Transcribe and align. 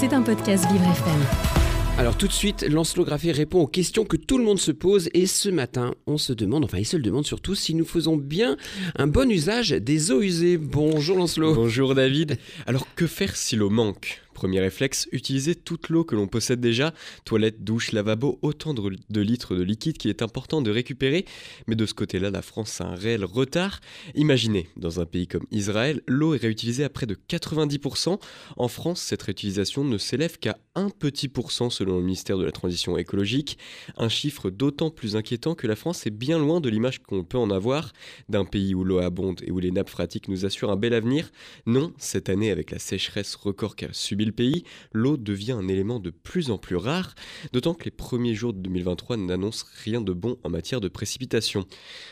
C'est 0.00 0.14
un 0.14 0.22
podcast 0.22 0.64
Vivre 0.72 0.84
FM. 0.84 1.20
Alors 1.98 2.16
tout 2.16 2.26
de 2.26 2.32
suite, 2.32 2.62
Lancelot 2.62 3.04
Graffé 3.04 3.32
répond 3.32 3.60
aux 3.60 3.66
questions 3.66 4.06
que 4.06 4.16
tout 4.16 4.38
le 4.38 4.44
monde 4.44 4.58
se 4.58 4.72
pose 4.72 5.10
et 5.12 5.26
ce 5.26 5.50
matin, 5.50 5.94
on 6.06 6.16
se 6.16 6.32
demande, 6.32 6.64
enfin 6.64 6.78
il 6.78 6.86
se 6.86 6.96
le 6.96 7.02
demande 7.02 7.26
surtout, 7.26 7.54
si 7.54 7.74
nous 7.74 7.84
faisons 7.84 8.16
bien 8.16 8.56
un 8.96 9.06
bon 9.06 9.30
usage 9.30 9.72
des 9.72 10.10
eaux 10.10 10.22
usées. 10.22 10.56
Bonjour 10.56 11.18
Lancelot. 11.18 11.54
Bonjour 11.54 11.94
David. 11.94 12.38
Alors 12.66 12.86
que 12.94 13.06
faire 13.06 13.36
si 13.36 13.56
l'eau 13.56 13.68
manque? 13.68 14.22
Premier 14.40 14.60
réflexe, 14.60 15.06
utiliser 15.12 15.54
toute 15.54 15.90
l'eau 15.90 16.02
que 16.02 16.16
l'on 16.16 16.26
possède 16.26 16.60
déjà, 16.60 16.94
toilette, 17.26 17.62
douche, 17.62 17.92
lavabo, 17.92 18.38
autant 18.40 18.72
de, 18.72 19.20
litres 19.20 19.54
de 19.54 19.62
liquide 19.62 19.98
qui 19.98 20.08
est 20.08 20.22
important 20.22 20.62
de 20.62 20.70
récupérer. 20.70 21.26
Mais 21.66 21.76
de 21.76 21.84
ce 21.84 21.92
côté-là, 21.92 22.30
la 22.30 22.40
France 22.40 22.80
a 22.80 22.86
un 22.86 22.94
réel 22.94 23.26
retard. 23.26 23.82
Imaginez, 24.14 24.70
dans 24.78 24.98
un 24.98 25.04
pays 25.04 25.26
comme 25.26 25.44
Israël, 25.50 26.00
l'eau 26.06 26.32
est 26.32 26.38
réutilisée 26.38 26.84
à 26.84 26.88
près 26.88 27.04
de 27.04 27.18
90%. 27.28 28.18
En 28.56 28.68
France, 28.68 29.02
cette 29.02 29.20
réutilisation 29.20 29.84
ne 29.84 29.98
s'élève 29.98 30.38
qu'à 30.38 30.56
un 30.74 30.88
petit 30.88 31.28
pourcent 31.28 31.68
selon 31.68 31.96
le 31.96 32.02
ministère 32.02 32.38
de 32.38 32.44
la 32.44 32.52
Transition 32.52 32.96
écologique. 32.96 33.58
Un 33.98 34.08
chiffre 34.08 34.48
d'autant 34.48 34.88
plus 34.88 35.16
inquiétant 35.16 35.54
que 35.54 35.66
la 35.66 35.76
France 35.76 36.06
est 36.06 36.10
bien 36.10 36.38
loin 36.38 36.62
de 36.62 36.70
l'image 36.70 37.02
qu'on 37.02 37.24
peut 37.24 37.36
en 37.36 37.50
avoir 37.50 37.92
d'un 38.30 38.46
pays 38.46 38.74
où 38.74 38.84
l'eau 38.84 39.00
abonde 39.00 39.42
et 39.46 39.50
où 39.50 39.58
les 39.58 39.70
nappes 39.70 39.90
phréatiques 39.90 40.28
nous 40.28 40.46
assurent 40.46 40.70
un 40.70 40.76
bel 40.76 40.94
avenir. 40.94 41.30
Non, 41.66 41.92
cette 41.98 42.30
année, 42.30 42.50
avec 42.50 42.70
la 42.70 42.78
sécheresse 42.78 43.34
record 43.34 43.76
qu'a 43.76 43.92
pays, 44.32 44.64
l'eau 44.92 45.16
devient 45.16 45.52
un 45.52 45.68
élément 45.68 46.00
de 46.00 46.10
plus 46.10 46.50
en 46.50 46.58
plus 46.58 46.76
rare, 46.76 47.14
d'autant 47.52 47.74
que 47.74 47.84
les 47.84 47.90
premiers 47.90 48.34
jours 48.34 48.52
de 48.52 48.60
2023 48.60 49.16
n'annoncent 49.16 49.66
rien 49.84 50.00
de 50.00 50.12
bon 50.12 50.36
en 50.44 50.50
matière 50.50 50.80
de 50.80 50.88
précipitation. 50.88 51.66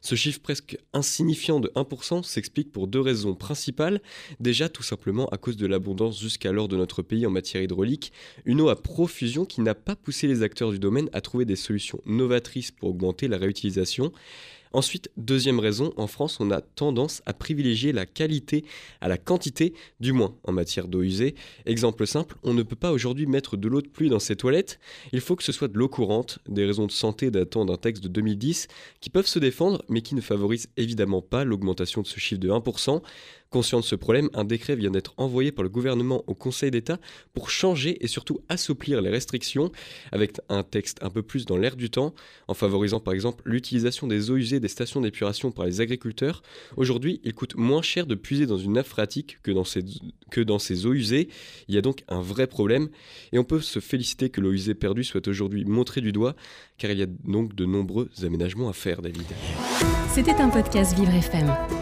Ce 0.00 0.14
chiffre 0.14 0.40
presque 0.40 0.78
insignifiant 0.92 1.60
de 1.60 1.68
1% 1.74 2.22
s'explique 2.22 2.72
pour 2.72 2.86
deux 2.86 3.00
raisons 3.00 3.34
principales. 3.34 4.00
Déjà 4.40 4.68
tout 4.68 4.82
simplement 4.82 5.28
à 5.28 5.38
cause 5.38 5.56
de 5.56 5.66
l'abondance 5.66 6.20
jusqu'alors 6.20 6.68
de 6.68 6.76
notre 6.76 7.02
pays 7.02 7.26
en 7.26 7.30
matière 7.30 7.62
hydraulique, 7.62 8.12
une 8.44 8.60
eau 8.60 8.68
à 8.68 8.80
profusion 8.80 9.44
qui 9.44 9.60
n'a 9.60 9.74
pas 9.74 9.96
poussé 9.96 10.26
les 10.26 10.42
acteurs 10.42 10.70
du 10.70 10.78
domaine 10.78 11.08
à 11.12 11.20
trouver 11.20 11.44
des 11.44 11.56
solutions 11.56 12.00
novatrices 12.06 12.70
pour 12.70 12.90
augmenter 12.90 13.28
la 13.28 13.38
réutilisation. 13.38 14.12
Ensuite, 14.72 15.10
deuxième 15.16 15.60
raison, 15.60 15.92
en 15.96 16.06
France, 16.06 16.38
on 16.40 16.50
a 16.50 16.60
tendance 16.60 17.22
à 17.26 17.32
privilégier 17.32 17.92
la 17.92 18.06
qualité 18.06 18.64
à 19.00 19.08
la 19.08 19.18
quantité, 19.18 19.74
du 20.00 20.12
moins 20.12 20.34
en 20.44 20.52
matière 20.52 20.88
d'eau 20.88 21.02
usée. 21.02 21.34
Exemple 21.66 22.06
simple, 22.06 22.36
on 22.42 22.54
ne 22.54 22.62
peut 22.62 22.76
pas 22.76 22.92
aujourd'hui 22.92 23.26
mettre 23.26 23.56
de 23.56 23.68
l'eau 23.68 23.82
de 23.82 23.88
pluie 23.88 24.08
dans 24.08 24.18
ses 24.18 24.36
toilettes, 24.36 24.78
il 25.12 25.20
faut 25.20 25.36
que 25.36 25.42
ce 25.42 25.52
soit 25.52 25.68
de 25.68 25.78
l'eau 25.78 25.88
courante, 25.88 26.38
des 26.48 26.64
raisons 26.64 26.86
de 26.86 26.92
santé 26.92 27.30
datant 27.30 27.64
d'un 27.64 27.76
texte 27.76 28.02
de 28.02 28.08
2010, 28.08 28.68
qui 29.00 29.10
peuvent 29.10 29.26
se 29.26 29.38
défendre, 29.38 29.84
mais 29.88 30.02
qui 30.02 30.14
ne 30.14 30.20
favorisent 30.20 30.68
évidemment 30.76 31.22
pas 31.22 31.44
l'augmentation 31.44 32.02
de 32.02 32.06
ce 32.06 32.18
chiffre 32.18 32.40
de 32.40 32.50
1%. 32.50 33.02
Conscient 33.52 33.80
de 33.80 33.84
ce 33.84 33.94
problème, 33.94 34.30
un 34.32 34.44
décret 34.44 34.76
vient 34.76 34.90
d'être 34.90 35.12
envoyé 35.18 35.52
par 35.52 35.62
le 35.62 35.68
gouvernement 35.68 36.24
au 36.26 36.34
Conseil 36.34 36.70
d'État 36.70 36.98
pour 37.34 37.50
changer 37.50 38.02
et 38.02 38.06
surtout 38.06 38.40
assouplir 38.48 39.02
les 39.02 39.10
restrictions 39.10 39.70
avec 40.10 40.38
un 40.48 40.62
texte 40.62 40.96
un 41.02 41.10
peu 41.10 41.22
plus 41.22 41.44
dans 41.44 41.58
l'air 41.58 41.76
du 41.76 41.90
temps, 41.90 42.14
en 42.48 42.54
favorisant 42.54 42.98
par 42.98 43.12
exemple 43.12 43.42
l'utilisation 43.44 44.06
des 44.06 44.30
eaux 44.30 44.36
usées 44.36 44.58
des 44.58 44.68
stations 44.68 45.02
d'épuration 45.02 45.50
par 45.50 45.66
les 45.66 45.82
agriculteurs. 45.82 46.42
Aujourd'hui, 46.78 47.20
il 47.24 47.34
coûte 47.34 47.54
moins 47.54 47.82
cher 47.82 48.06
de 48.06 48.14
puiser 48.14 48.46
dans 48.46 48.56
une 48.56 48.72
nappe 48.72 48.86
phréatique 48.86 49.36
que 49.42 49.50
dans, 49.50 49.64
ces, 49.64 49.84
que 50.30 50.40
dans 50.40 50.58
ces 50.58 50.86
eaux 50.86 50.94
usées. 50.94 51.28
Il 51.68 51.74
y 51.74 51.78
a 51.78 51.82
donc 51.82 52.04
un 52.08 52.22
vrai 52.22 52.46
problème 52.46 52.88
et 53.32 53.38
on 53.38 53.44
peut 53.44 53.60
se 53.60 53.80
féliciter 53.80 54.30
que 54.30 54.40
l'eau 54.40 54.52
usée 54.52 54.74
perdue 54.74 55.04
soit 55.04 55.28
aujourd'hui 55.28 55.66
montrée 55.66 56.00
du 56.00 56.12
doigt 56.12 56.36
car 56.78 56.90
il 56.90 56.98
y 56.98 57.02
a 57.02 57.06
donc 57.06 57.54
de 57.54 57.66
nombreux 57.66 58.08
aménagements 58.22 58.70
à 58.70 58.72
faire, 58.72 59.02
David. 59.02 59.26
C'était 60.08 60.40
un 60.40 60.48
podcast 60.48 60.96
Vivre 60.96 61.12
FM. 61.12 61.81